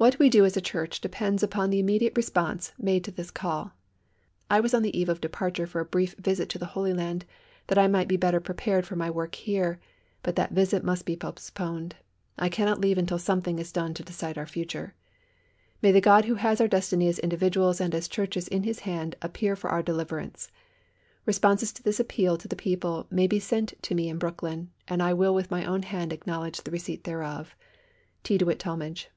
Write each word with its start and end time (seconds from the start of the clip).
What 0.00 0.18
we 0.18 0.30
do 0.30 0.46
as 0.46 0.56
a 0.56 0.62
Church 0.62 1.02
depends 1.02 1.42
upon 1.42 1.68
the 1.68 1.78
immediate 1.78 2.16
response 2.16 2.72
made 2.78 3.04
to 3.04 3.10
this 3.10 3.30
call. 3.30 3.72
I 4.48 4.58
was 4.58 4.72
on 4.72 4.80
the 4.80 4.98
eve 4.98 5.10
of 5.10 5.20
departure 5.20 5.66
for 5.66 5.78
a 5.80 5.84
brief 5.84 6.14
visit 6.14 6.48
to 6.48 6.58
the 6.58 6.64
Holy 6.72 6.94
Land 6.94 7.26
that 7.66 7.76
I 7.76 7.86
might 7.86 8.08
be 8.08 8.16
better 8.16 8.40
prepared 8.40 8.86
for 8.86 8.96
my 8.96 9.10
work 9.10 9.34
here, 9.34 9.78
but 10.22 10.36
that 10.36 10.52
visit 10.52 10.82
must 10.82 11.04
be 11.04 11.16
postponed. 11.18 11.96
I 12.38 12.48
cannot 12.48 12.80
leave 12.80 12.96
until 12.96 13.18
something 13.18 13.58
is 13.58 13.72
done 13.72 13.92
to 13.92 14.02
decide 14.02 14.38
our 14.38 14.46
future. 14.46 14.94
"May 15.82 15.92
the 15.92 16.00
God 16.00 16.24
who 16.24 16.36
has 16.36 16.62
our 16.62 16.66
destiny 16.68 17.06
as 17.06 17.18
individuals 17.18 17.78
and 17.78 17.94
as 17.94 18.08
churches 18.08 18.48
in 18.48 18.62
His 18.62 18.78
hand 18.78 19.16
appear 19.20 19.54
for 19.54 19.68
our 19.68 19.82
deliverance! 19.82 20.50
"Responses 21.26 21.74
to 21.74 21.82
this 21.82 22.00
appeal 22.00 22.38
to 22.38 22.48
the 22.48 22.56
people 22.56 23.06
may 23.10 23.26
be 23.26 23.38
sent 23.38 23.74
to 23.82 23.94
me 23.94 24.08
in 24.08 24.16
Brooklyn, 24.16 24.70
and 24.88 25.02
I 25.02 25.12
will 25.12 25.34
with 25.34 25.50
my 25.50 25.66
own 25.66 25.82
hand 25.82 26.10
acknowledge 26.10 26.62
the 26.64 26.70
receipt 26.70 27.04
thereof. 27.04 27.54
"T. 28.24 28.38
DEWITT 28.38 28.58
TALMAGE." 28.58 29.10